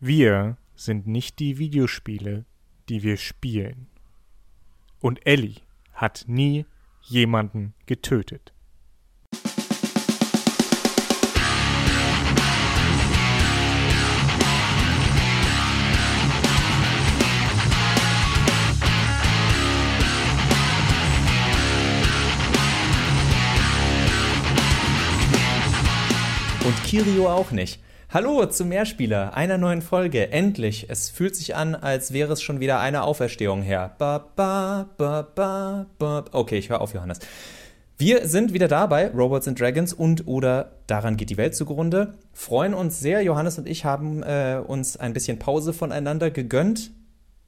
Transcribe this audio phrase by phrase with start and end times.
[0.00, 2.44] Wir sind nicht die Videospiele,
[2.90, 3.86] die wir spielen.
[5.00, 5.54] Und Ellie
[5.94, 6.66] hat nie
[7.00, 8.52] jemanden getötet.
[26.64, 27.80] Und Kirio auch nicht.
[28.16, 30.32] Hallo zum Mehrspieler, einer neuen Folge.
[30.32, 30.86] Endlich.
[30.88, 33.94] Es fühlt sich an, als wäre es schon wieder eine Auferstehung her.
[33.98, 36.24] Ba, ba, ba, ba, ba.
[36.32, 37.18] Okay, ich höre auf, Johannes.
[37.98, 42.14] Wir sind wieder da bei Robots and Dragons und oder daran geht die Welt zugrunde.
[42.32, 43.20] Freuen uns sehr.
[43.20, 46.92] Johannes und ich haben äh, uns ein bisschen Pause voneinander gegönnt.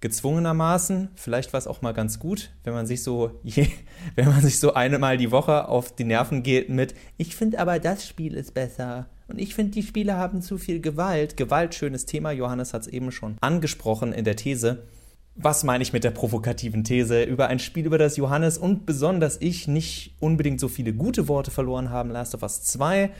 [0.01, 1.13] Gezwungenermaßen.
[1.15, 3.69] Vielleicht war es auch mal ganz gut, wenn man sich so, je,
[4.17, 7.79] wenn man sich so einmal die Woche auf die Nerven geht mit, ich finde aber
[7.79, 9.07] das Spiel ist besser.
[9.29, 11.37] Und ich finde, die Spiele haben zu viel Gewalt.
[11.37, 12.33] Gewalt, schönes Thema.
[12.33, 14.85] Johannes hat es eben schon angesprochen in der These.
[15.35, 17.23] Was meine ich mit der provokativen These?
[17.25, 21.51] Über ein Spiel, über das Johannes und besonders ich nicht unbedingt so viele gute Worte
[21.51, 22.11] verloren haben.
[22.11, 23.11] Last of Us 2.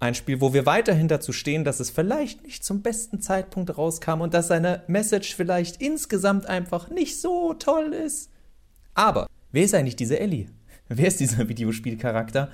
[0.00, 4.22] Ein Spiel, wo wir weiterhin dazu stehen, dass es vielleicht nicht zum besten Zeitpunkt rauskam
[4.22, 8.30] und dass seine Message vielleicht insgesamt einfach nicht so toll ist.
[8.94, 10.46] Aber wer ist eigentlich diese Ellie?
[10.88, 12.50] Wer ist dieser Videospielcharakter?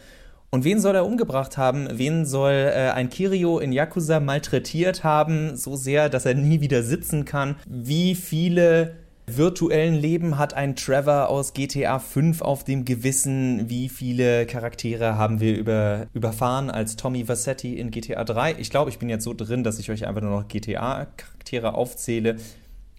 [0.54, 1.88] Und wen soll er umgebracht haben?
[1.94, 6.84] Wen soll äh, ein Kirio in Yakuza malträtiert haben, so sehr, dass er nie wieder
[6.84, 7.56] sitzen kann?
[7.66, 8.94] Wie viele
[9.26, 13.68] virtuellen Leben hat ein Trevor aus GTA 5 auf dem Gewissen?
[13.68, 18.54] Wie viele Charaktere haben wir über, überfahren als Tommy Vassetti in GTA 3?
[18.60, 22.36] Ich glaube, ich bin jetzt so drin, dass ich euch einfach nur noch GTA-Charaktere aufzähle.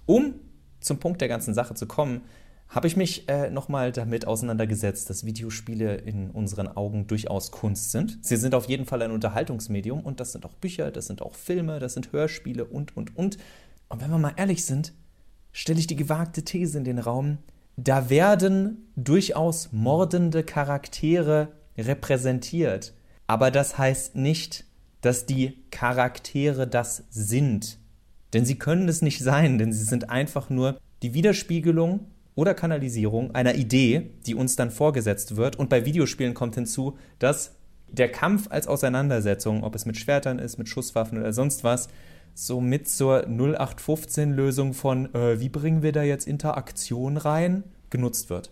[0.06, 0.34] Um
[0.82, 2.20] zum Punkt der ganzen Sache zu kommen,
[2.70, 8.18] habe ich mich äh, nochmal damit auseinandergesetzt, dass Videospiele in unseren Augen durchaus Kunst sind.
[8.22, 11.36] Sie sind auf jeden Fall ein Unterhaltungsmedium und das sind auch Bücher, das sind auch
[11.36, 13.38] Filme, das sind Hörspiele und, und, und.
[13.88, 14.94] Und wenn wir mal ehrlich sind,
[15.52, 17.38] stelle ich die gewagte These in den Raum,
[17.78, 22.94] da werden durchaus mordende Charaktere repräsentiert.
[23.28, 24.66] Aber das heißt nicht,
[25.02, 27.78] dass die Charaktere das sind.
[28.34, 33.34] Denn sie können es nicht sein, denn sie sind einfach nur die Widerspiegelung oder Kanalisierung
[33.34, 35.56] einer Idee, die uns dann vorgesetzt wird.
[35.56, 37.56] Und bei Videospielen kommt hinzu, dass
[37.90, 41.88] der Kampf als Auseinandersetzung, ob es mit Schwertern ist, mit Schusswaffen oder sonst was,
[42.34, 48.52] so mit zur 0815-Lösung von, äh, wie bringen wir da jetzt Interaktion rein, genutzt wird.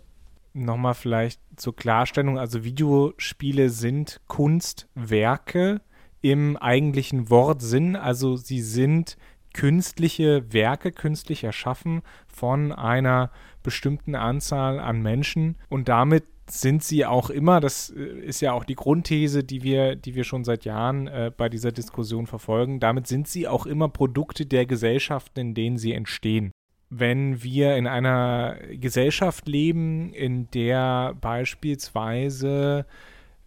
[0.54, 5.82] Nochmal vielleicht zur Klarstellung, also Videospiele sind Kunstwerke
[6.22, 9.18] im eigentlichen Wortsinn, also sie sind
[9.54, 13.32] künstliche Werke, künstlich erschaffen von einer
[13.62, 18.66] bestimmten Anzahl an Menschen und damit sind sie auch immer, das äh, ist ja auch
[18.66, 23.08] die Grundthese, die wir, die wir schon seit Jahren äh, bei dieser Diskussion verfolgen, damit
[23.08, 26.52] sind sie auch immer Produkte der Gesellschaften, in denen sie entstehen.
[26.90, 32.86] Wenn wir in einer Gesellschaft leben, in der beispielsweise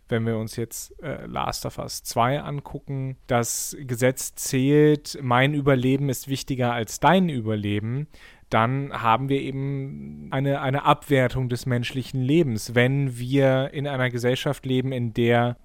[0.09, 6.09] wenn wir uns jetzt äh, Last of Us 2 angucken, das Gesetz zählt, mein Überleben
[6.09, 8.07] ist wichtiger als dein Überleben,
[8.51, 12.75] dann haben wir eben eine, eine Abwertung des menschlichen Lebens.
[12.75, 15.57] Wenn wir in einer Gesellschaft leben, in der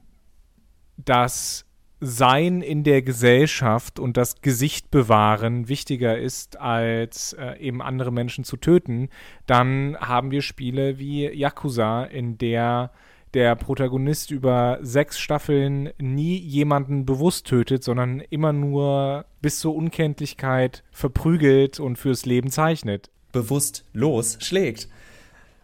[0.98, 1.66] das
[2.04, 8.44] Sein in der Gesellschaft und das Gesicht bewahren wichtiger ist, als äh, eben andere Menschen
[8.44, 9.10] zu töten,
[9.46, 12.92] dann haben wir Spiele wie Yakuza, in der
[13.34, 20.84] der Protagonist über sechs Staffeln nie jemanden bewusst tötet, sondern immer nur bis zur Unkenntlichkeit
[20.92, 23.10] verprügelt und fürs Leben zeichnet.
[23.32, 24.90] Bewusst losschlägt.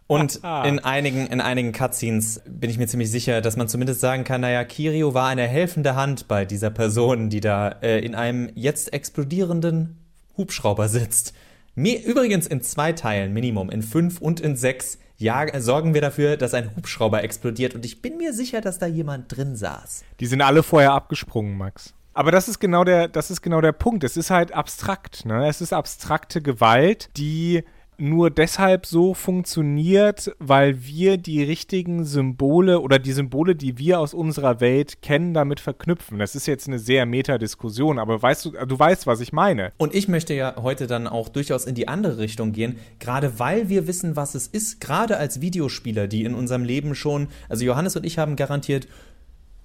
[0.08, 4.24] Und in einigen, in einigen Cutscenes bin ich mir ziemlich sicher, dass man zumindest sagen
[4.24, 8.50] kann, naja, Kirio war eine helfende Hand bei dieser Person, die da äh, in einem
[8.56, 9.98] jetzt explodierenden
[10.38, 11.34] Hubschrauber sitzt.
[11.76, 16.38] Mir, übrigens in zwei Teilen Minimum, in fünf und in sechs ja, sorgen wir dafür,
[16.38, 20.04] dass ein Hubschrauber explodiert und ich bin mir sicher, dass da jemand drin saß.
[20.20, 21.94] Die sind alle vorher abgesprungen, Max.
[22.14, 24.04] Aber das ist genau der, das ist genau der Punkt.
[24.04, 25.48] Es ist halt abstrakt, ne?
[25.48, 27.64] Es ist abstrakte Gewalt, die
[27.98, 34.14] nur deshalb so funktioniert, weil wir die richtigen Symbole oder die Symbole, die wir aus
[34.14, 36.20] unserer Welt kennen, damit verknüpfen.
[36.20, 39.72] Das ist jetzt eine sehr Meta-Diskussion, aber weißt du, du weißt, was ich meine.
[39.78, 43.70] Und ich möchte ja heute dann auch durchaus in die andere Richtung gehen, gerade weil
[43.70, 47.96] wir wissen, was es ist, gerade als Videospieler, die in unserem Leben schon, also Johannes
[47.96, 48.88] und ich haben garantiert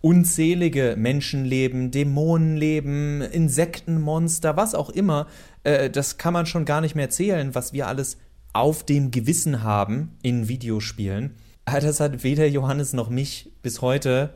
[0.03, 5.29] unzählige Menschenleben, Dämonenleben, Insektenmonster, was auch immer,
[5.65, 8.19] äh, das kann man schon gar nicht mehr zählen, was wir alles
[8.53, 11.37] auf dem Gewissen haben in Videospielen.
[11.65, 14.35] Das hat weder Johannes noch mich bis heute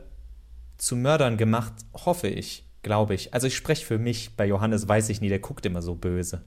[0.77, 2.65] zu Mördern gemacht, hoffe ich.
[2.83, 3.33] glaube ich.
[3.33, 6.43] Also ich spreche für mich, bei Johannes weiß ich nie, der guckt immer so böse.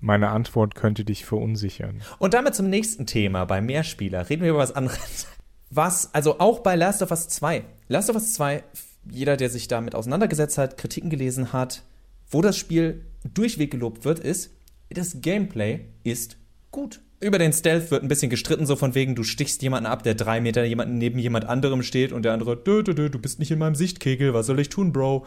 [0.00, 2.02] Meine Antwort könnte dich verunsichern.
[2.18, 4.28] Und damit zum nächsten Thema bei Mehrspieler.
[4.28, 5.28] Reden wir über was anderes.
[5.70, 7.64] Was, also auch bei Last of Us 2.
[7.88, 8.64] Last of Us 2,
[9.08, 11.84] jeder, der sich damit auseinandergesetzt hat, Kritiken gelesen hat,
[12.28, 14.50] wo das Spiel durchweg gelobt wird, ist,
[14.90, 16.36] das Gameplay ist
[16.70, 17.00] gut.
[17.20, 20.14] Über den Stealth wird ein bisschen gestritten, so von wegen, du stichst jemanden ab, der
[20.14, 23.38] drei Meter jemanden neben jemand anderem steht und der andere, dö, dö, dö, du bist
[23.38, 25.24] nicht in meinem Sichtkegel, was soll ich tun, Bro?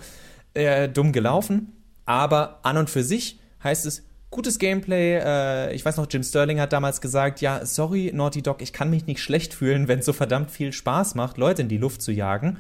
[0.54, 1.72] Äh, dumm gelaufen.
[2.06, 5.20] Aber an und für sich heißt es, gutes Gameplay.
[5.24, 8.90] Äh, ich weiß noch, Jim Sterling hat damals gesagt, ja, sorry, Naughty Dog, ich kann
[8.90, 12.02] mich nicht schlecht fühlen, wenn es so verdammt viel Spaß macht, Leute in die Luft
[12.02, 12.58] zu jagen.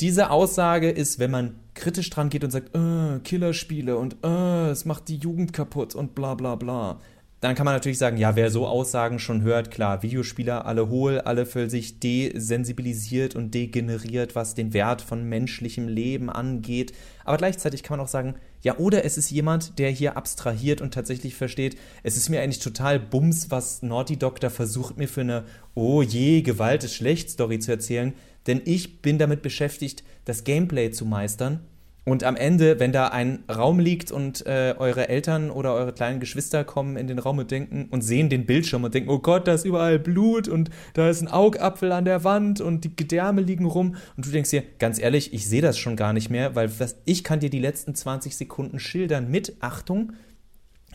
[0.00, 4.86] Diese Aussage ist, wenn man kritisch dran geht und sagt, äh, Killerspiele und äh, es
[4.86, 7.00] macht die Jugend kaputt und bla bla bla.
[7.40, 11.20] Dann kann man natürlich sagen, ja, wer so Aussagen schon hört, klar, Videospieler alle hohl,
[11.20, 16.92] alle für sich desensibilisiert und degeneriert, was den Wert von menschlichem Leben angeht.
[17.24, 20.92] Aber gleichzeitig kann man auch sagen, ja, oder es ist jemand, der hier abstrahiert und
[20.92, 25.22] tatsächlich versteht, es ist mir eigentlich total Bums, was Naughty Dog da versucht, mir für
[25.22, 25.44] eine
[25.74, 28.12] Oh je, Gewalt ist schlecht Story zu erzählen
[28.50, 31.60] denn ich bin damit beschäftigt, das Gameplay zu meistern.
[32.04, 36.18] Und am Ende, wenn da ein Raum liegt und äh, eure Eltern oder eure kleinen
[36.18, 39.46] Geschwister kommen in den Raum und denken und sehen den Bildschirm und denken, oh Gott,
[39.46, 43.42] da ist überall Blut und da ist ein Augapfel an der Wand und die Gedärme
[43.42, 46.56] liegen rum und du denkst dir, ganz ehrlich, ich sehe das schon gar nicht mehr,
[46.56, 50.14] weil was, ich kann dir die letzten 20 Sekunden schildern mit Achtung.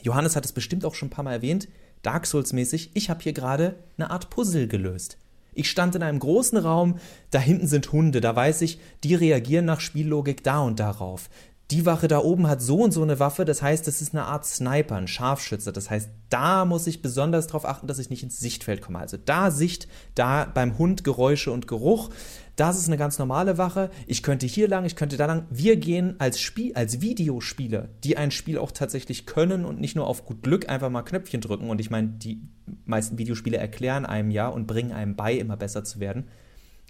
[0.02, 1.70] Johannes hat es bestimmt auch schon ein paar Mal erwähnt,
[2.02, 5.18] Dark Souls mäßig, ich habe hier gerade eine Art Puzzle gelöst.
[5.56, 7.00] Ich stand in einem großen Raum,
[7.32, 11.30] da hinten sind Hunde, da weiß ich, die reagieren nach Spiellogik da und darauf.
[11.72, 14.26] Die Wache da oben hat so und so eine Waffe, das heißt, das ist eine
[14.26, 15.74] Art Sniper, ein Scharfschütze.
[15.74, 19.00] Das heißt, da muss ich besonders darauf achten, dass ich nicht ins Sichtfeld komme.
[19.00, 22.12] Also da Sicht, da beim Hund Geräusche und Geruch.
[22.56, 23.90] Das ist eine ganz normale Wache.
[24.08, 25.46] Ich könnte hier lang, ich könnte da lang.
[25.50, 30.08] Wir gehen als Spiel, als Videospieler, die ein Spiel auch tatsächlich können und nicht nur
[30.08, 31.70] auf gut Glück einfach mal Knöpfchen drücken.
[31.70, 32.42] Und ich meine, die
[32.86, 36.30] meisten Videospiele erklären einem ja und bringen einem bei, immer besser zu werden.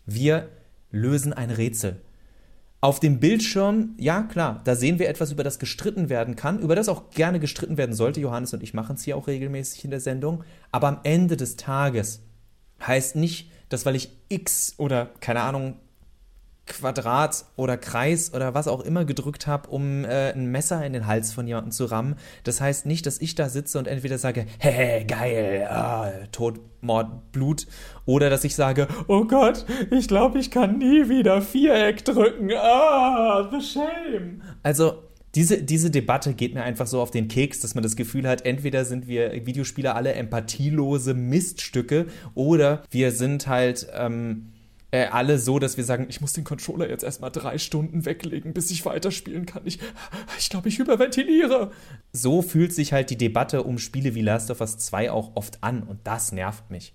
[0.05, 0.49] Wir
[0.91, 2.01] lösen ein Rätsel.
[2.79, 6.75] Auf dem Bildschirm, ja klar, da sehen wir etwas, über das gestritten werden kann, über
[6.75, 8.21] das auch gerne gestritten werden sollte.
[8.21, 10.43] Johannes und ich machen es hier auch regelmäßig in der Sendung.
[10.71, 12.21] Aber am Ende des Tages
[12.85, 15.79] heißt nicht, dass weil ich X oder keine Ahnung,
[16.67, 21.05] Quadrat oder Kreis oder was auch immer gedrückt habe, um äh, ein Messer in den
[21.05, 22.15] Hals von jemandem zu rammen.
[22.43, 27.31] Das heißt nicht, dass ich da sitze und entweder sage, hey, geil, ah, Tod, Mord,
[27.31, 27.67] Blut,
[28.05, 33.47] oder dass ich sage, oh Gott, ich glaube, ich kann nie wieder Viereck drücken, ah,
[33.51, 34.41] the shame.
[34.63, 35.03] Also,
[35.35, 38.45] diese, diese Debatte geht mir einfach so auf den Keks, dass man das Gefühl hat,
[38.45, 44.53] entweder sind wir Videospieler alle empathielose Miststücke oder wir sind halt ähm,
[44.91, 48.53] äh, alle so, dass wir sagen, ich muss den Controller jetzt erstmal drei Stunden weglegen,
[48.53, 49.63] bis ich weiterspielen kann.
[49.65, 49.79] Ich,
[50.39, 51.71] ich glaube, ich hyperventiliere.
[52.13, 55.63] So fühlt sich halt die Debatte um Spiele wie Last of Us 2 auch oft
[55.63, 56.93] an und das nervt mich.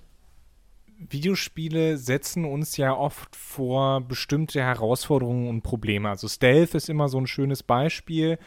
[1.09, 6.09] Videospiele setzen uns ja oft vor bestimmte Herausforderungen und Probleme.
[6.09, 8.39] Also Stealth ist immer so ein schönes Beispiel,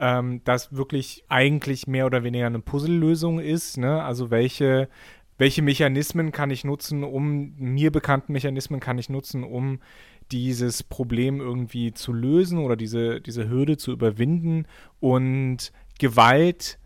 [0.00, 3.76] ähm, das wirklich eigentlich mehr oder weniger eine Puzzlelösung ist.
[3.76, 4.02] Ne?
[4.02, 4.88] Also welche,
[5.38, 9.78] welche Mechanismen kann ich nutzen, um mir bekannten Mechanismen kann ich nutzen, um
[10.32, 14.66] dieses Problem irgendwie zu lösen oder diese, diese Hürde zu überwinden
[15.00, 16.78] und Gewalt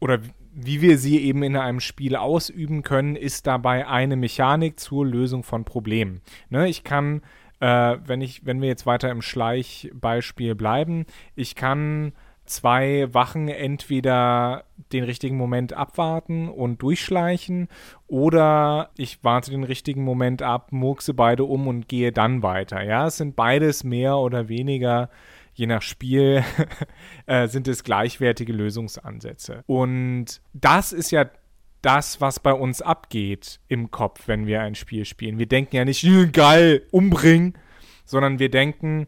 [0.00, 0.20] oder
[0.54, 5.42] wie wir sie eben in einem Spiel ausüben können, ist dabei eine Mechanik zur Lösung
[5.42, 6.20] von Problemen.
[6.50, 7.22] Ne, ich kann,
[7.60, 12.12] äh, wenn ich, wenn wir jetzt weiter im Schleichbeispiel bleiben, ich kann
[12.44, 17.68] zwei Wachen entweder den richtigen Moment abwarten und durchschleichen
[18.08, 22.82] oder ich warte den richtigen Moment ab, murkse beide um und gehe dann weiter.
[22.82, 25.08] Ja, es sind beides mehr oder weniger
[25.54, 26.44] je nach Spiel
[27.26, 29.62] äh, sind es gleichwertige Lösungsansätze.
[29.66, 31.30] Und das ist ja
[31.82, 35.38] das, was bei uns abgeht im Kopf, wenn wir ein Spiel spielen.
[35.38, 37.58] Wir denken ja nicht, geil, umbringen,
[38.04, 39.06] sondern wir denken,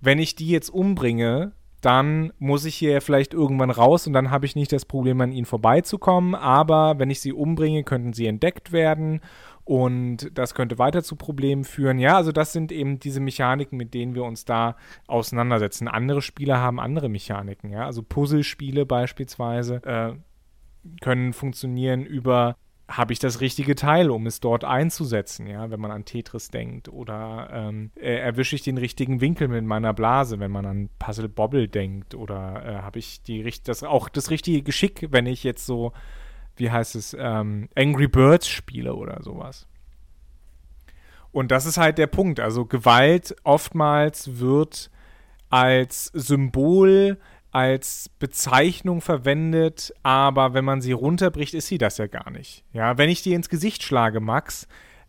[0.00, 4.46] wenn ich die jetzt umbringe, dann muss ich hier vielleicht irgendwann raus und dann habe
[4.46, 6.34] ich nicht das Problem, an ihnen vorbeizukommen.
[6.34, 9.20] Aber wenn ich sie umbringe, könnten sie entdeckt werden
[9.64, 11.98] und das könnte weiter zu Problemen führen.
[11.98, 15.88] Ja, also das sind eben diese Mechaniken, mit denen wir uns da auseinandersetzen.
[15.88, 17.70] Andere Spiele haben andere Mechaniken.
[17.70, 20.14] Ja, also Puzzlespiele beispielsweise äh,
[21.00, 22.56] können funktionieren über
[22.86, 26.90] habe ich das richtige Teil, um es dort einzusetzen, ja, wenn man an Tetris denkt?
[26.90, 31.30] Oder ähm, äh, erwische ich den richtigen Winkel mit meiner Blase, wenn man an Puzzle
[31.30, 32.14] Bobble denkt?
[32.14, 35.92] Oder äh, habe ich die, das, auch das richtige Geschick, wenn ich jetzt so
[36.56, 39.66] wie heißt es, ähm, Angry Birds Spiele oder sowas.
[41.32, 42.38] Und das ist halt der Punkt.
[42.38, 44.90] Also Gewalt oftmals wird
[45.50, 47.18] als Symbol,
[47.50, 52.64] als Bezeichnung verwendet, aber wenn man sie runterbricht, ist sie das ja gar nicht.
[52.72, 54.66] Ja, wenn ich dir ins Gesicht schlage, Max,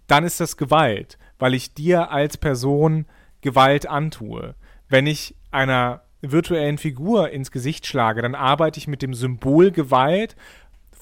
[0.07, 3.05] dann ist das Gewalt, weil ich dir als Person
[3.41, 4.55] Gewalt antue.
[4.89, 10.35] Wenn ich einer virtuellen Figur ins Gesicht schlage, dann arbeite ich mit dem Symbol Gewalt,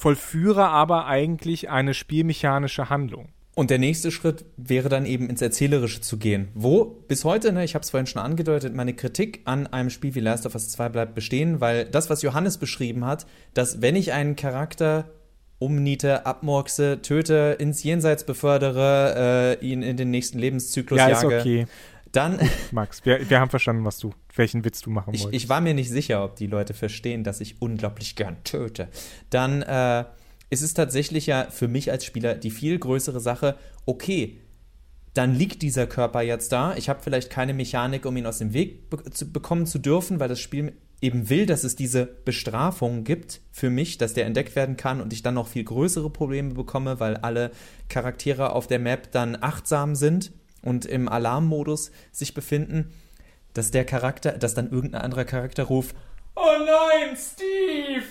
[0.04, 3.30] vollführe aber eigentlich eine spielmechanische Handlung.
[3.56, 6.50] Und der nächste Schritt wäre dann eben ins Erzählerische zu gehen.
[6.56, 10.14] Wo bis heute, ne, ich habe es vorhin schon angedeutet, meine Kritik an einem Spiel
[10.14, 13.96] wie Last of Us 2 bleibt bestehen, weil das, was Johannes beschrieben hat, dass wenn
[13.96, 15.06] ich einen Charakter
[15.58, 21.38] umniete, abmurkse, töte, ins Jenseits befördere, äh, ihn in den nächsten Lebenszyklus ja, jage.
[21.40, 21.66] Okay.
[22.14, 22.40] Dann.
[22.72, 25.44] Max, wir, wir haben verstanden, was du, welchen Witz du machen ich, wolltest.
[25.44, 28.88] Ich war mir nicht sicher, ob die Leute verstehen, dass ich unglaublich gern töte.
[29.30, 30.06] Dann äh,
[30.50, 34.38] ist es tatsächlich ja für mich als Spieler die viel größere Sache, okay,
[35.14, 36.76] dann liegt dieser Körper jetzt da.
[36.76, 40.20] Ich habe vielleicht keine Mechanik, um ihn aus dem Weg be zu bekommen zu dürfen,
[40.20, 44.56] weil das Spiel eben will, dass es diese Bestrafung gibt für mich, dass der entdeckt
[44.56, 47.52] werden kann und ich dann noch viel größere Probleme bekomme, weil alle
[47.90, 50.32] Charaktere auf der Map dann achtsam sind
[50.64, 52.92] und im Alarmmodus sich befinden,
[53.54, 55.96] dass der Charakter, dass dann irgendein anderer Charakter ruft,
[56.36, 58.04] Oh nein, Steve!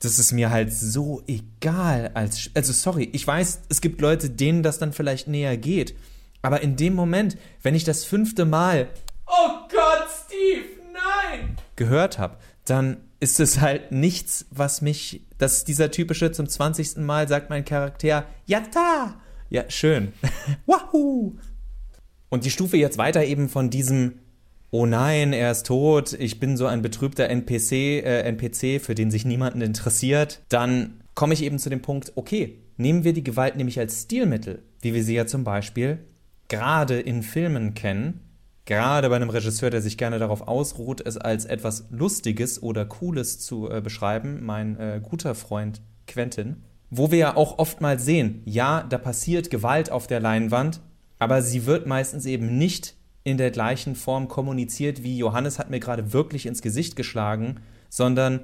[0.00, 4.62] Das ist mir halt so egal als, also sorry, ich weiß, es gibt Leute, denen
[4.62, 5.94] das dann vielleicht näher geht,
[6.42, 8.88] aber in dem Moment, wenn ich das fünfte Mal,
[9.26, 11.56] Oh Gott, Steve, nein!
[11.76, 16.96] gehört habe, dann ist es halt nichts, was mich, das ist dieser typische, zum 20.
[16.96, 19.20] Mal sagt mein Charakter, Yatta!
[19.50, 20.12] Ja, schön.
[20.66, 21.36] Wahoo!
[22.30, 24.14] Und die Stufe jetzt weiter eben von diesem
[24.72, 29.10] Oh nein, er ist tot, ich bin so ein betrübter NPC, äh, NPC, für den
[29.10, 33.56] sich niemanden interessiert, dann komme ich eben zu dem Punkt, okay, nehmen wir die Gewalt
[33.56, 35.98] nämlich als Stilmittel, wie wir sie ja zum Beispiel
[36.46, 38.20] gerade in Filmen kennen,
[38.64, 43.40] gerade bei einem Regisseur, der sich gerne darauf ausruht, es als etwas Lustiges oder Cooles
[43.40, 48.84] zu äh, beschreiben, mein äh, guter Freund Quentin, wo wir ja auch oftmals sehen, ja,
[48.88, 50.80] da passiert Gewalt auf der Leinwand,
[51.20, 55.78] aber sie wird meistens eben nicht in der gleichen Form kommuniziert, wie Johannes hat mir
[55.78, 57.60] gerade wirklich ins Gesicht geschlagen,
[57.90, 58.40] sondern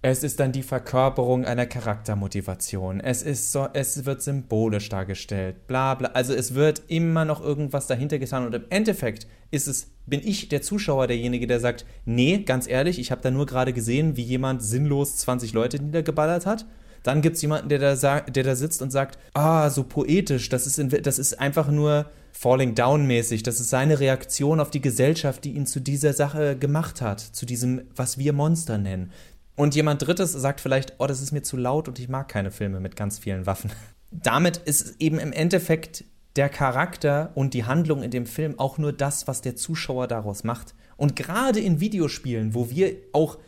[0.00, 3.00] es ist dann die Verkörperung einer Charaktermotivation.
[3.00, 6.10] Es ist so, es wird symbolisch dargestellt, bla bla.
[6.10, 10.48] Also es wird immer noch irgendwas dahinter getan und im Endeffekt ist es, bin ich
[10.50, 14.22] der Zuschauer derjenige, der sagt, nee, ganz ehrlich, ich habe da nur gerade gesehen, wie
[14.22, 16.66] jemand sinnlos 20 Leute niedergeballert hat.
[17.02, 20.66] Dann gibt es jemanden, der da, der da sitzt und sagt, ah, so poetisch, das
[20.66, 22.06] ist, in, das ist einfach nur
[22.40, 23.42] Falling Down mäßig.
[23.42, 27.46] Das ist seine Reaktion auf die Gesellschaft, die ihn zu dieser Sache gemacht hat, zu
[27.46, 29.10] diesem, was wir Monster nennen.
[29.56, 32.52] Und jemand Drittes sagt vielleicht, oh, das ist mir zu laut und ich mag keine
[32.52, 33.72] Filme mit ganz vielen Waffen.
[34.12, 36.04] Damit ist eben im Endeffekt
[36.36, 40.44] der Charakter und die Handlung in dem Film auch nur das, was der Zuschauer daraus
[40.44, 40.76] macht.
[40.96, 43.38] Und gerade in Videospielen, wo wir auch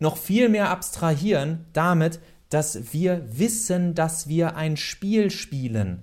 [0.00, 2.18] noch viel mehr abstrahieren damit,
[2.50, 6.02] dass wir wissen, dass wir ein Spiel spielen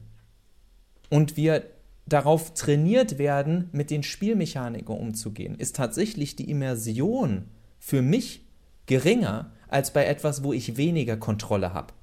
[1.09, 1.74] und wir
[2.05, 7.45] darauf trainiert werden, mit den Spielmechaniken umzugehen, ist tatsächlich die Immersion
[7.79, 8.45] für mich
[8.85, 11.93] geringer als bei etwas, wo ich weniger Kontrolle habe.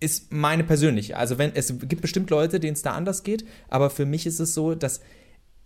[0.00, 1.16] Ist meine persönliche.
[1.16, 4.40] Also wenn es gibt bestimmt Leute, denen es da anders geht, aber für mich ist
[4.40, 5.00] es so, dass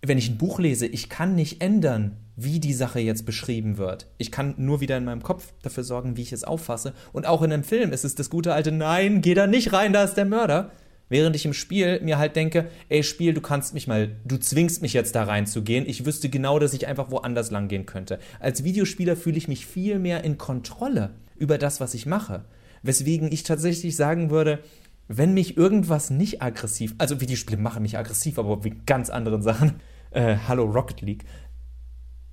[0.05, 4.07] wenn ich ein Buch lese, ich kann nicht ändern, wie die Sache jetzt beschrieben wird.
[4.19, 6.93] Ich kann nur wieder in meinem Kopf dafür sorgen, wie ich es auffasse.
[7.13, 9.93] Und auch in einem Film ist es das gute alte Nein, geh da nicht rein,
[9.93, 10.71] da ist der Mörder.
[11.09, 14.81] Während ich im Spiel mir halt denke, ey Spiel, du kannst mich mal, du zwingst
[14.81, 15.87] mich jetzt da reinzugehen.
[15.87, 18.19] Ich wüsste genau, dass ich einfach woanders lang gehen könnte.
[18.39, 22.43] Als Videospieler fühle ich mich viel mehr in Kontrolle über das, was ich mache.
[22.83, 24.59] Weswegen ich tatsächlich sagen würde,
[25.07, 29.75] wenn mich irgendwas nicht aggressiv, also Videospiele machen mich aggressiv, aber wie ganz anderen Sachen,
[30.11, 31.23] äh, Hallo Rocket League,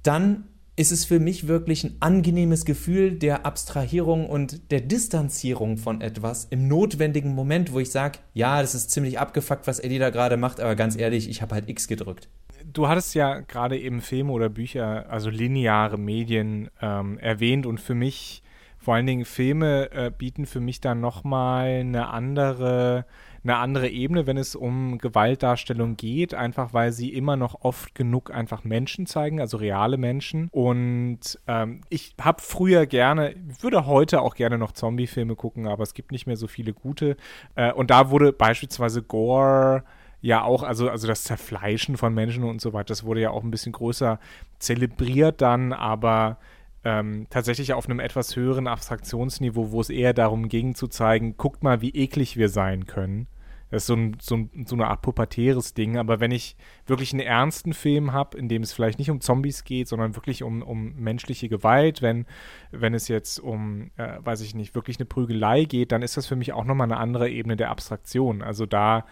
[0.02, 6.00] dann ist es für mich wirklich ein angenehmes Gefühl der Abstrahierung und der Distanzierung von
[6.00, 10.10] etwas im notwendigen Moment, wo ich sage, ja, das ist ziemlich abgefuckt, was Eddie da
[10.10, 12.28] gerade macht, aber ganz ehrlich, ich habe halt X gedrückt.
[12.64, 17.94] Du hattest ja gerade eben Filme oder Bücher, also lineare Medien ähm, erwähnt und für
[17.94, 18.42] mich
[18.78, 23.06] vor allen Dingen Filme äh, bieten für mich dann nochmal eine andere
[23.44, 28.32] eine andere Ebene, wenn es um Gewaltdarstellung geht, einfach weil sie immer noch oft genug
[28.32, 30.48] einfach Menschen zeigen, also reale Menschen.
[30.50, 35.92] Und ähm, ich habe früher gerne, würde heute auch gerne noch Zombie-Filme gucken, aber es
[35.92, 37.16] gibt nicht mehr so viele gute.
[37.54, 39.84] Äh, und da wurde beispielsweise Gore
[40.22, 43.44] ja auch, also, also das Zerfleischen von Menschen und so weiter, das wurde ja auch
[43.44, 44.18] ein bisschen größer
[44.58, 46.38] zelebriert dann, aber
[46.82, 51.62] ähm, tatsächlich auf einem etwas höheren Abstraktionsniveau, wo es eher darum ging zu zeigen, guckt
[51.62, 53.26] mal, wie eklig wir sein können
[53.74, 55.98] Das ist so, ein, so, ein, so eine Art pubertäres Ding.
[55.98, 59.64] Aber wenn ich wirklich einen ernsten Film habe, in dem es vielleicht nicht um Zombies
[59.64, 62.24] geht, sondern wirklich um, um menschliche Gewalt, wenn,
[62.70, 66.28] wenn es jetzt um, äh, weiß ich nicht, wirklich eine Prügelei geht, dann ist das
[66.28, 68.42] für mich auch nochmal eine andere Ebene der Abstraktion.
[68.42, 69.06] Also da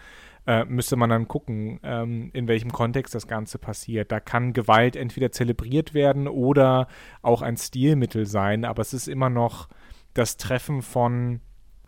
[0.47, 4.13] äh, müsste man dann gucken, ähm, in welchem Kontext das Ganze passiert.
[4.13, 6.87] Da kann Gewalt entweder zelebriert werden oder
[7.21, 9.67] auch ein Stilmittel sein, aber es ist immer noch
[10.13, 11.41] das Treffen von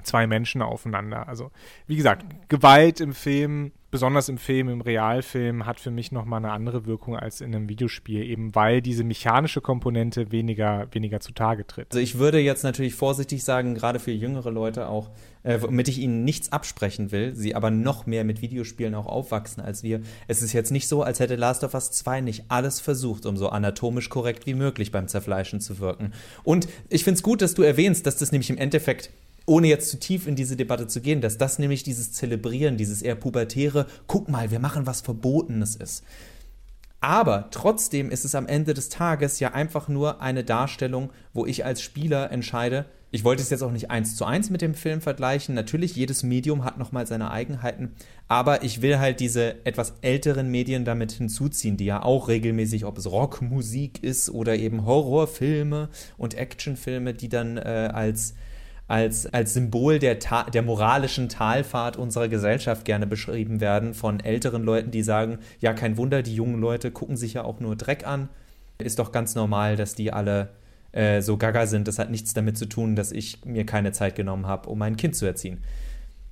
[0.06, 1.28] zwei Menschen aufeinander.
[1.28, 1.52] Also,
[1.88, 6.52] wie gesagt, Gewalt im Film, besonders im Film, im Realfilm, hat für mich nochmal eine
[6.52, 11.88] andere Wirkung als in einem Videospiel, eben weil diese mechanische Komponente weniger, weniger zutage tritt.
[11.92, 15.12] Also ich würde jetzt natürlich vorsichtig sagen, gerade für jüngere Leute auch,
[15.44, 19.64] äh, womit ich ihnen nichts absprechen will, sie aber noch mehr mit Videospielen auch aufwachsen
[19.64, 20.02] als wir.
[20.28, 23.38] Es ist jetzt nicht so, als hätte Last of Us 2 nicht alles versucht, um
[23.38, 26.12] so anatomisch korrekt wie möglich beim Zerfleischen zu wirken.
[26.44, 29.10] Und ich finde es gut, dass du erwähnst, dass das nämlich im Endeffekt
[29.46, 33.02] ohne jetzt zu tief in diese Debatte zu gehen, dass das nämlich dieses Zelebrieren, dieses
[33.02, 36.04] eher pubertäre, guck mal, wir machen was Verbotenes ist.
[37.00, 41.64] Aber trotzdem ist es am Ende des Tages ja einfach nur eine Darstellung, wo ich
[41.64, 42.86] als Spieler entscheide,
[43.16, 45.56] ich wollte es jetzt auch nicht eins zu eins mit dem Film vergleichen.
[45.56, 47.94] Natürlich, jedes Medium hat nochmal seine Eigenheiten,
[48.28, 52.98] aber ich will halt diese etwas älteren Medien damit hinzuziehen, die ja auch regelmäßig, ob
[52.98, 55.88] es Rockmusik ist oder eben Horrorfilme
[56.18, 58.34] und Actionfilme, die dann äh, als
[58.88, 60.18] als, als Symbol der,
[60.54, 65.98] der moralischen Talfahrt unserer Gesellschaft gerne beschrieben werden von älteren Leuten, die sagen, ja, kein
[65.98, 68.30] Wunder, die jungen Leute gucken sich ja auch nur Dreck an.
[68.78, 70.50] Ist doch ganz normal, dass die alle
[70.92, 71.88] äh, so gaga sind.
[71.88, 74.98] Das hat nichts damit zu tun, dass ich mir keine Zeit genommen habe, um mein
[74.98, 75.64] Kind zu erziehen.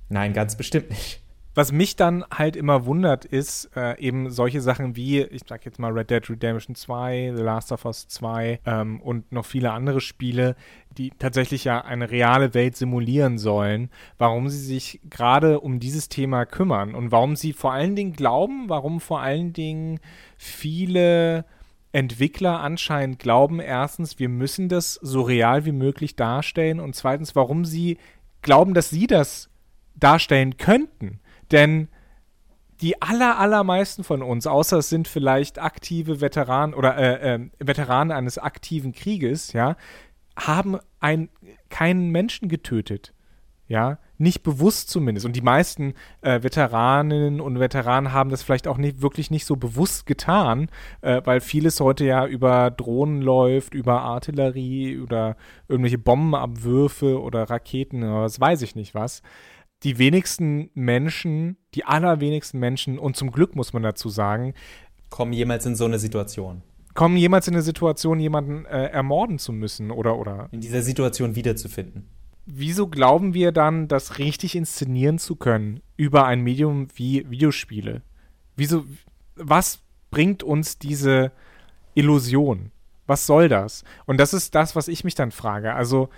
[0.08, 1.23] Nein, ganz bestimmt nicht.
[1.54, 5.78] Was mich dann halt immer wundert, ist äh, eben solche Sachen wie, ich sag jetzt
[5.78, 10.00] mal Red Dead Redemption 2, The Last of Us 2 ähm, und noch viele andere
[10.00, 10.56] Spiele,
[10.98, 16.44] die tatsächlich ja eine reale Welt simulieren sollen, warum sie sich gerade um dieses Thema
[16.44, 20.00] kümmern und warum sie vor allen Dingen glauben, warum vor allen Dingen
[20.36, 21.44] viele
[21.92, 27.64] Entwickler anscheinend glauben, erstens, wir müssen das so real wie möglich darstellen und zweitens, warum
[27.64, 27.98] sie
[28.42, 29.48] glauben, dass sie das
[29.94, 31.20] darstellen könnten.
[31.54, 31.86] Denn
[32.80, 38.10] die aller, allermeisten von uns, außer es sind vielleicht aktive Veteranen oder äh, äh, Veteranen
[38.10, 39.76] eines aktiven Krieges, ja,
[40.36, 41.28] haben ein,
[41.70, 43.14] keinen Menschen getötet.
[43.68, 45.24] Ja, nicht bewusst zumindest.
[45.24, 49.56] Und die meisten äh, Veteraninnen und Veteranen haben das vielleicht auch nicht, wirklich nicht so
[49.56, 50.68] bewusst getan,
[51.00, 55.36] äh, weil vieles heute ja über Drohnen läuft, über Artillerie, oder
[55.68, 59.22] irgendwelche Bombenabwürfe oder Raketen oder was weiß ich nicht was
[59.84, 64.54] die wenigsten Menschen, die allerwenigsten Menschen, und zum Glück muss man dazu sagen,
[65.10, 66.62] kommen jemals in so eine Situation.
[66.94, 70.48] Kommen jemals in eine Situation, jemanden äh, ermorden zu müssen oder, oder.
[70.52, 72.08] In dieser Situation wiederzufinden.
[72.46, 78.02] Wieso glauben wir dann, das richtig inszenieren zu können über ein Medium wie Videospiele?
[78.56, 78.84] Wieso,
[79.34, 81.32] was bringt uns diese
[81.94, 82.70] Illusion?
[83.06, 83.84] Was soll das?
[84.06, 85.74] Und das ist das, was ich mich dann frage.
[85.74, 86.08] Also,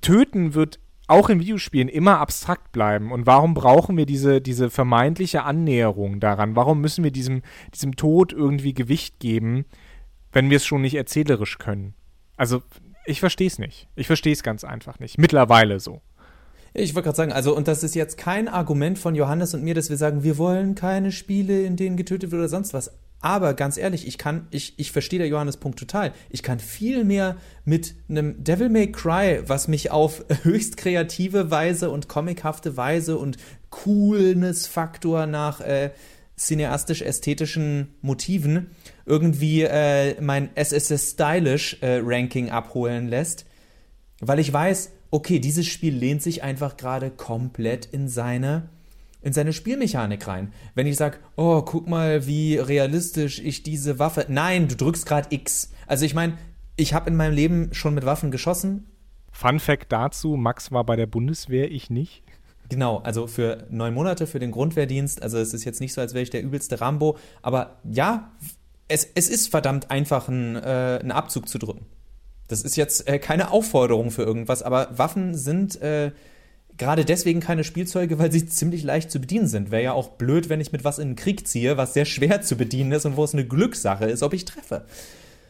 [0.00, 3.12] töten wird auch in Videospielen immer abstrakt bleiben.
[3.12, 6.56] Und warum brauchen wir diese, diese vermeintliche Annäherung daran?
[6.56, 7.42] Warum müssen wir diesem,
[7.74, 9.66] diesem Tod irgendwie Gewicht geben,
[10.32, 11.94] wenn wir es schon nicht erzählerisch können?
[12.36, 12.62] Also,
[13.06, 13.88] ich verstehe es nicht.
[13.96, 15.18] Ich verstehe es ganz einfach nicht.
[15.18, 16.00] Mittlerweile so.
[16.72, 19.74] Ich wollte gerade sagen, also, und das ist jetzt kein Argument von Johannes und mir,
[19.74, 22.90] dass wir sagen, wir wollen keine Spiele, in denen getötet wird oder sonst was.
[23.24, 26.12] Aber ganz ehrlich, ich kann, ich, ich verstehe der Johannes Punkt total.
[26.28, 31.88] Ich kann viel mehr mit einem Devil May Cry, was mich auf höchst kreative Weise
[31.88, 33.38] und comichafte Weise und
[33.70, 35.92] Coolness-Faktor nach äh,
[36.36, 38.66] cineastisch-ästhetischen Motiven
[39.06, 43.46] irgendwie äh, mein SSS Stylish äh, Ranking abholen lässt,
[44.20, 48.68] weil ich weiß, okay, dieses Spiel lehnt sich einfach gerade komplett in seine
[49.24, 50.52] in seine Spielmechanik rein.
[50.74, 54.26] Wenn ich sage, oh, guck mal, wie realistisch ich diese Waffe.
[54.28, 55.70] Nein, du drückst gerade X.
[55.86, 56.36] Also ich meine,
[56.76, 58.86] ich habe in meinem Leben schon mit Waffen geschossen.
[59.32, 62.22] Fun Fact dazu: Max war bei der Bundeswehr, ich nicht.
[62.68, 65.22] Genau, also für neun Monate für den Grundwehrdienst.
[65.22, 67.16] Also es ist jetzt nicht so, als wäre ich der übelste Rambo.
[67.40, 68.30] Aber ja,
[68.88, 71.86] es, es ist verdammt einfach, einen, äh, einen Abzug zu drücken.
[72.48, 76.12] Das ist jetzt äh, keine Aufforderung für irgendwas, aber Waffen sind äh,
[76.78, 79.70] gerade deswegen keine Spielzeuge, weil sie ziemlich leicht zu bedienen sind.
[79.70, 82.42] Wäre ja auch blöd, wenn ich mit was in den Krieg ziehe, was sehr schwer
[82.42, 84.84] zu bedienen ist und wo es eine Glückssache ist, ob ich treffe.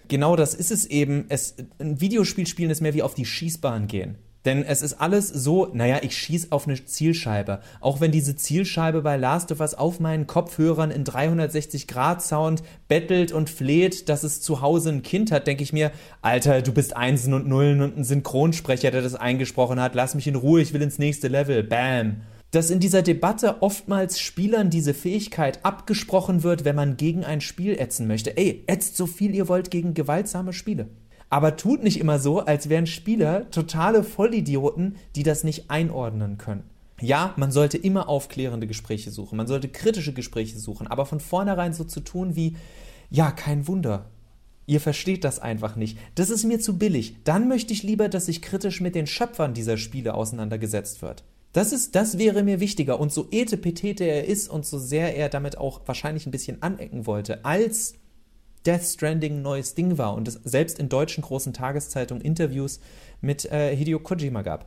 [0.09, 1.27] Genau das ist es eben.
[1.29, 4.17] Es, ein Videospiel spielen ist mehr wie auf die Schießbahn gehen.
[4.45, 7.61] Denn es ist alles so, naja, ich schieße auf eine Zielscheibe.
[7.81, 13.49] Auch wenn diese Zielscheibe bei Last of Us auf meinen Kopfhörern in 360-Grad-Sound bettelt und
[13.49, 17.33] fleht, dass es zu Hause ein Kind hat, denke ich mir, Alter, du bist Einsen
[17.33, 19.95] und Nullen und ein Synchronsprecher, der das eingesprochen hat.
[19.95, 21.63] Lass mich in Ruhe, ich will ins nächste Level.
[21.63, 22.17] Bam.
[22.51, 27.77] dass in dieser Debatte oftmals Spielern diese Fähigkeit abgesprochen wird, wenn man gegen ein Spiel
[27.77, 28.37] ätzen möchte.
[28.37, 30.87] Ey, ätzt so viel ihr wollt gegen gewaltsame Spiele.
[31.35, 36.63] Aber tut nicht immer so, als wären Spieler totale Vollidioten, die das nicht einordnen können.
[37.01, 41.73] Ja, man sollte immer aufklärende Gespräche suchen, man sollte kritische Gespräche suchen, aber von vornherein
[41.73, 42.55] so zu tun wie,
[43.11, 44.07] ja, kein Wunder,
[44.67, 45.99] Ihr versteht das einfach nicht.
[46.15, 47.17] Das ist mir zu billig.
[47.25, 51.25] Dann möchte ich lieber, dass sich kritisch mit den Schöpfern dieser Spiele auseinandergesetzt wird.
[51.53, 53.01] Das ist, das wäre mir wichtiger.
[53.01, 57.07] Und so etepetete er ist und so sehr er damit auch wahrscheinlich ein bisschen anecken
[57.07, 57.97] wollte, als
[58.67, 62.81] Death Stranding ein neues Ding war und es selbst in deutschen großen Tageszeitungen Interviews
[63.21, 64.67] mit äh, Hideo Kojima gab,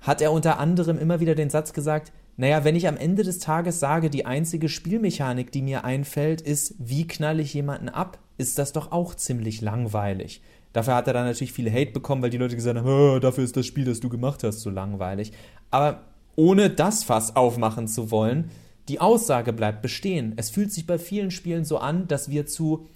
[0.00, 3.38] hat er unter anderem immer wieder den Satz gesagt, naja, wenn ich am Ende des
[3.38, 8.58] Tages sage, die einzige Spielmechanik, die mir einfällt, ist, wie knalle ich jemanden ab, ist
[8.58, 10.42] das doch auch ziemlich langweilig.
[10.72, 13.56] Dafür hat er dann natürlich viele Hate bekommen, weil die Leute gesagt haben, dafür ist
[13.56, 15.32] das Spiel, das du gemacht hast, so langweilig.
[15.70, 16.04] Aber
[16.34, 18.50] ohne das Fass aufmachen zu wollen,
[18.88, 20.32] die Aussage bleibt bestehen.
[20.36, 22.86] Es fühlt sich bei vielen Spielen so an, dass wir zu,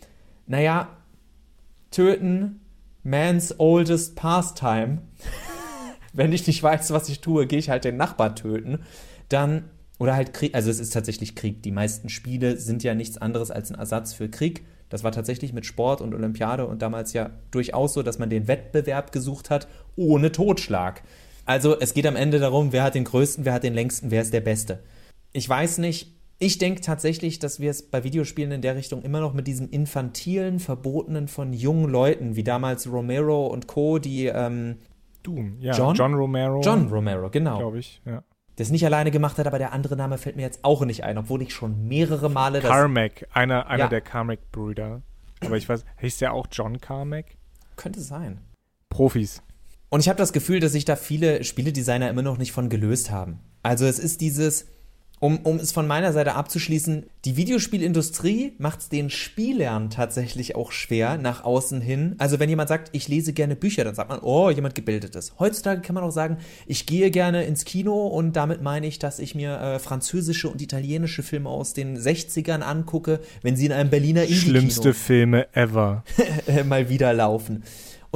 [0.46, 0.96] naja,
[1.90, 2.60] töten,
[3.02, 5.02] man's oldest pastime.
[6.12, 8.80] Wenn ich nicht weiß, was ich tue, gehe ich halt den Nachbar töten.
[9.28, 9.64] Dann,
[9.98, 11.62] oder halt Krieg, also es ist tatsächlich Krieg.
[11.62, 14.64] Die meisten Spiele sind ja nichts anderes als ein Ersatz für Krieg.
[14.88, 18.48] Das war tatsächlich mit Sport und Olympiade und damals ja durchaus so, dass man den
[18.48, 21.02] Wettbewerb gesucht hat ohne Totschlag.
[21.44, 24.22] Also es geht am Ende darum, wer hat den größten, wer hat den längsten, wer
[24.22, 24.82] ist der Beste.
[25.32, 29.20] Ich weiß nicht, ich denke tatsächlich, dass wir es bei Videospielen in der Richtung immer
[29.20, 34.78] noch mit diesem infantilen, verbotenen von jungen Leuten, wie damals Romero und Co., die ähm,
[35.22, 35.94] Doom, ja, John?
[35.94, 36.60] John Romero.
[36.60, 37.58] John Romero, genau.
[37.58, 38.22] Glaube ich, ja
[38.58, 41.04] der es nicht alleine gemacht hat, aber der andere Name fällt mir jetzt auch nicht
[41.04, 42.70] ein, obwohl ich schon mehrere Male das.
[42.70, 43.88] Carmack, einer, einer ja.
[43.88, 45.02] der Carmack-Brüder.
[45.40, 47.26] Aber ich weiß, hieß der auch John Carmack?
[47.76, 48.40] Könnte sein.
[48.88, 49.42] Profis.
[49.90, 53.10] Und ich habe das Gefühl, dass sich da viele Spieledesigner immer noch nicht von gelöst
[53.10, 53.40] haben.
[53.62, 54.66] Also es ist dieses,
[55.18, 60.72] um, um es von meiner Seite abzuschließen, die Videospielindustrie macht es den Spielern tatsächlich auch
[60.72, 62.16] schwer nach außen hin.
[62.18, 65.32] Also wenn jemand sagt, ich lese gerne Bücher, dann sagt man, oh, jemand gebildetes.
[65.38, 69.18] Heutzutage kann man auch sagen, ich gehe gerne ins Kino und damit meine ich, dass
[69.18, 73.88] ich mir äh, französische und italienische Filme aus den 60ern angucke, wenn sie in einem
[73.88, 76.04] Berliner Indie-Kino Schlimmste Filme ever.
[76.66, 77.64] mal wieder laufen.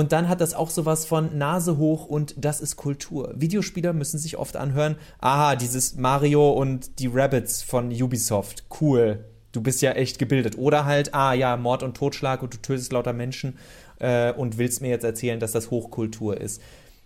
[0.01, 3.35] Und dann hat das auch sowas von Nase hoch und das ist Kultur.
[3.37, 9.27] Videospieler müssen sich oft anhören, aha, dieses Mario und die Rabbits von Ubisoft, cool.
[9.53, 10.57] Du bist ja echt gebildet.
[10.57, 13.59] Oder halt, ah ja, Mord und Totschlag und du tötest lauter Menschen
[13.99, 16.63] äh, und willst mir jetzt erzählen, dass das Hochkultur ist.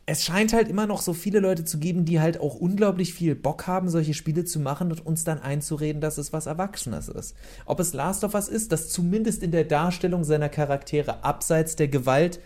[0.06, 3.34] Es scheint halt immer noch so viele Leute zu geben, die halt auch unglaublich viel
[3.34, 7.34] Bock haben, solche Spiele zu machen und uns dann einzureden, dass es was Erwachsenes ist.
[7.66, 11.88] Ob es Last of Us ist, das zumindest in der Darstellung seiner Charaktere abseits der
[11.88, 12.38] Gewalt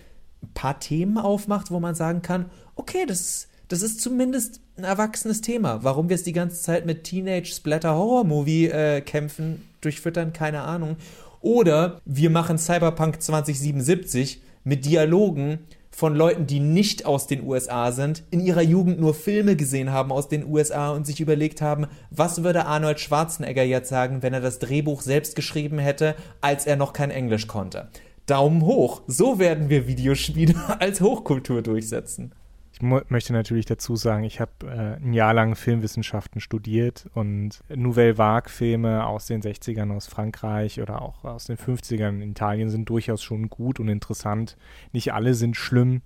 [0.42, 2.46] ein paar Themen aufmacht, wo man sagen kann,
[2.76, 5.82] okay, das ist, das ist zumindest ein erwachsenes Thema.
[5.82, 10.62] Warum wir es die ganze Zeit mit Teenage Splatter Horror Movie äh, kämpfen, durchfüttern, keine
[10.62, 10.96] Ahnung.
[11.40, 15.60] Oder wir machen Cyberpunk 2077 mit Dialogen
[15.98, 20.12] von Leuten, die nicht aus den USA sind, in ihrer Jugend nur Filme gesehen haben
[20.12, 24.40] aus den USA und sich überlegt haben, was würde Arnold Schwarzenegger jetzt sagen, wenn er
[24.40, 27.88] das Drehbuch selbst geschrieben hätte, als er noch kein Englisch konnte.
[28.30, 29.02] Daumen hoch.
[29.06, 32.32] So werden wir Videospiele als Hochkultur durchsetzen.
[32.72, 38.18] Ich möchte natürlich dazu sagen, ich habe äh, ein Jahr lang Filmwissenschaften studiert und Nouvelle
[38.18, 43.22] Vague-Filme aus den 60ern aus Frankreich oder auch aus den 50ern in Italien sind durchaus
[43.22, 44.56] schon gut und interessant.
[44.92, 46.02] Nicht alle sind schlimm,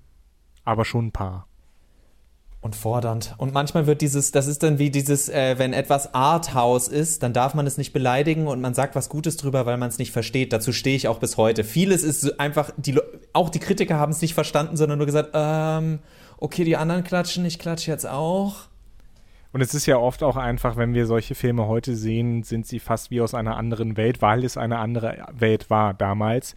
[0.65, 1.47] aber schon ein paar
[2.62, 3.35] und fordernd.
[3.38, 7.33] Und manchmal wird dieses, das ist dann wie dieses, äh, wenn etwas Arthouse ist, dann
[7.33, 10.12] darf man es nicht beleidigen und man sagt was Gutes drüber, weil man es nicht
[10.12, 10.53] versteht.
[10.53, 11.64] Dazu stehe ich auch bis heute.
[11.64, 12.98] Vieles ist einfach, die,
[13.33, 15.98] auch die Kritiker haben es nicht verstanden, sondern nur gesagt, ähm,
[16.38, 18.68] okay, die anderen klatschen, ich klatsche jetzt auch.
[19.53, 22.79] Und es ist ja oft auch einfach, wenn wir solche Filme heute sehen, sind sie
[22.79, 26.55] fast wie aus einer anderen Welt, weil es eine andere Welt war damals.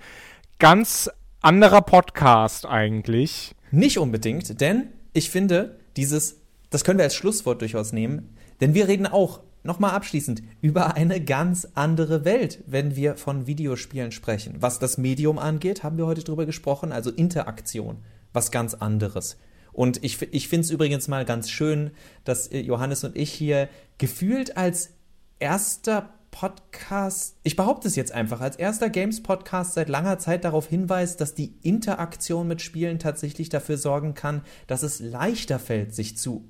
[0.60, 1.10] Ganz
[1.42, 3.56] anderer Podcast eigentlich.
[3.72, 6.38] Nicht unbedingt, denn ich finde, dieses,
[6.70, 11.20] das können wir als Schlusswort durchaus nehmen, denn wir reden auch, nochmal abschließend, über eine
[11.20, 14.58] ganz andere Welt, wenn wir von Videospielen sprechen.
[14.60, 17.98] Was das Medium angeht, haben wir heute drüber gesprochen, also Interaktion,
[18.32, 19.38] was ganz anderes.
[19.74, 21.92] Und ich, ich finde es übrigens mal ganz schön,
[22.24, 24.92] dass äh, Johannes und ich hier gefühlt als
[25.40, 31.22] erster Podcast, ich behaupte es jetzt einfach, als erster Games-Podcast seit langer Zeit darauf hinweist,
[31.22, 36.44] dass die Interaktion mit Spielen tatsächlich dafür sorgen kann, dass es leichter fällt, sich zu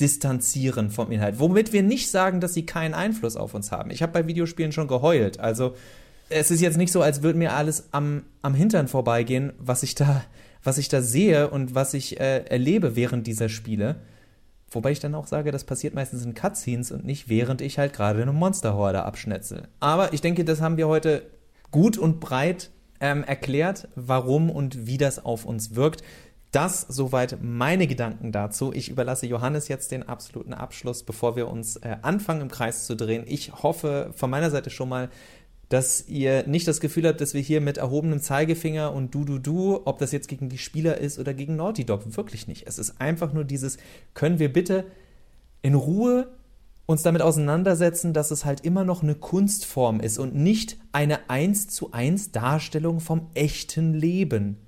[0.00, 1.38] distanzieren vom Inhalt.
[1.38, 3.90] Womit wir nicht sagen, dass sie keinen Einfluss auf uns haben.
[3.90, 5.38] Ich habe bei Videospielen schon geheult.
[5.38, 5.74] Also
[6.30, 9.94] es ist jetzt nicht so, als würde mir alles am, am Hintern vorbeigehen, was ich
[9.94, 10.24] da,
[10.64, 13.96] was ich da sehe und was ich äh, erlebe während dieser Spiele.
[14.70, 17.92] Wobei ich dann auch sage, das passiert meistens in Cutscenes und nicht während ich halt
[17.92, 19.68] gerade eine Monsterhorde abschnetzel.
[19.80, 21.22] Aber ich denke, das haben wir heute
[21.70, 26.02] gut und breit ähm, erklärt, warum und wie das auf uns wirkt.
[26.52, 28.72] Das soweit meine Gedanken dazu.
[28.72, 32.96] Ich überlasse Johannes jetzt den absoluten Abschluss, bevor wir uns äh, anfangen im Kreis zu
[32.96, 33.24] drehen.
[33.26, 35.10] Ich hoffe von meiner Seite schon mal,
[35.68, 39.38] dass ihr nicht das Gefühl habt, dass wir hier mit erhobenem Zeigefinger und du, du,
[39.38, 42.66] du, ob das jetzt gegen die Spieler ist oder gegen Naughty Dog, wirklich nicht.
[42.68, 43.78] Es ist einfach nur dieses,
[44.14, 44.84] können wir bitte
[45.62, 46.28] in Ruhe
[46.86, 51.66] uns damit auseinandersetzen, dass es halt immer noch eine Kunstform ist und nicht eine eins
[51.66, 54.58] zu eins Darstellung vom echten Leben.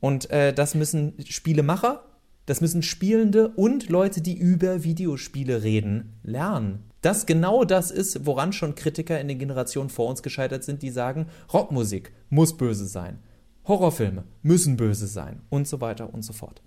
[0.00, 2.04] Und äh, das müssen Spielemacher,
[2.44, 6.84] das müssen Spielende und Leute, die über Videospiele reden, lernen.
[7.06, 10.90] Das genau das ist, woran schon Kritiker in den Generationen vor uns gescheitert sind, die
[10.90, 13.20] sagen, Rockmusik muss böse sein,
[13.68, 16.62] Horrorfilme müssen böse sein und so weiter und so fort.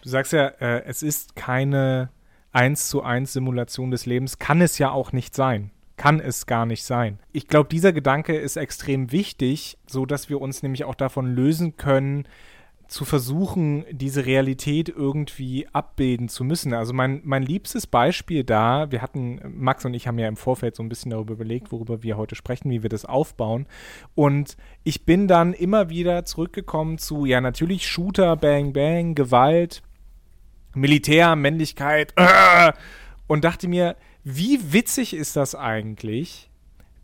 [0.00, 2.08] Du sagst ja, äh, es ist keine
[2.50, 5.70] eins zu eins Simulation des Lebens, kann es ja auch nicht sein.
[5.98, 7.18] Kann es gar nicht sein.
[7.32, 11.76] Ich glaube, dieser Gedanke ist extrem wichtig, so dass wir uns nämlich auch davon lösen
[11.76, 12.26] können,
[12.88, 16.72] zu versuchen, diese Realität irgendwie abbilden zu müssen.
[16.72, 20.74] Also mein, mein liebstes Beispiel da, wir hatten, Max und ich haben ja im Vorfeld
[20.74, 23.66] so ein bisschen darüber überlegt, worüber wir heute sprechen, wie wir das aufbauen.
[24.14, 29.82] Und ich bin dann immer wieder zurückgekommen zu, ja, natürlich Shooter, Bang, Bang, Gewalt,
[30.74, 32.72] Militär, Männlichkeit äh,
[33.26, 36.48] und dachte mir, wie witzig ist das eigentlich,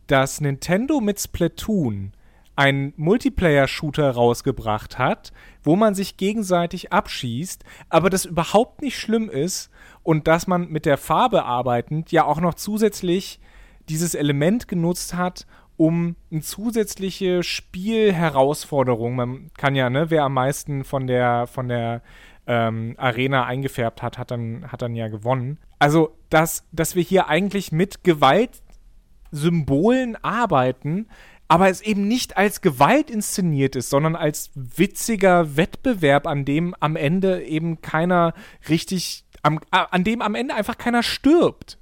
[0.07, 2.13] dass Nintendo mit Splatoon
[2.57, 9.71] einen Multiplayer-Shooter rausgebracht hat, wo man sich gegenseitig abschießt, aber das überhaupt nicht schlimm ist
[10.03, 13.41] und dass man mit der Farbe arbeitend ja auch noch zusätzlich
[13.89, 20.85] dieses Element genutzt hat, um eine zusätzliche Spielherausforderung, man kann ja, ne, wer am meisten
[20.85, 22.03] von der, von der
[22.47, 25.59] ähm, Arena eingefärbt hat, hat dann, hat dann ja gewonnen.
[25.79, 31.09] Also, dass, dass wir hier eigentlich mit Gewaltsymbolen arbeiten,
[31.49, 36.97] aber es eben nicht als Gewalt inszeniert ist, sondern als witziger Wettbewerb, an dem am
[36.97, 38.35] Ende eben keiner
[38.69, 41.79] richtig, am, an dem am Ende einfach keiner stirbt.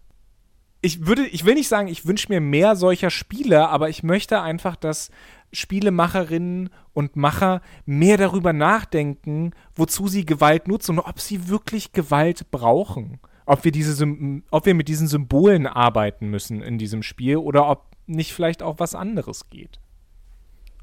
[0.81, 4.41] Ich würde, ich will nicht sagen, ich wünsche mir mehr solcher Spiele, aber ich möchte
[4.41, 5.11] einfach, dass
[5.53, 12.51] Spielemacherinnen und Macher mehr darüber nachdenken, wozu sie Gewalt nutzen und ob sie wirklich Gewalt
[12.51, 13.21] brauchen.
[13.45, 14.07] Ob wir, diese,
[14.51, 18.79] ob wir mit diesen Symbolen arbeiten müssen in diesem Spiel oder ob nicht vielleicht auch
[18.79, 19.81] was anderes geht.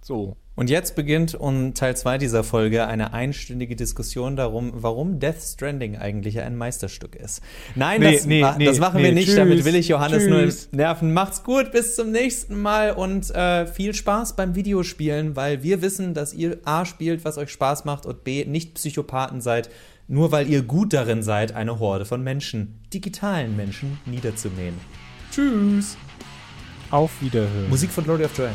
[0.01, 0.37] So.
[0.55, 5.95] Und jetzt beginnt um Teil 2 dieser Folge eine einstündige Diskussion darum, warum Death Stranding
[5.95, 7.41] eigentlich ein Meisterstück ist.
[7.75, 9.27] Nein, nee, das, nee, ma nee, das, machen wir nicht.
[9.27, 10.69] Tschüss, Damit will ich Johannes tschüss.
[10.71, 11.13] nur nerven.
[11.13, 16.13] Macht's gut, bis zum nächsten Mal und äh, viel Spaß beim Videospielen, weil wir wissen,
[16.13, 19.69] dass ihr A spielt, was euch Spaß macht und B nicht Psychopathen seid,
[20.09, 24.75] nur weil ihr gut darin seid, eine Horde von Menschen, digitalen Menschen, niederzumähen.
[25.31, 25.95] Tschüss!
[26.91, 27.69] Auf Wiederhören.
[27.69, 28.49] Musik von Glory of Joy.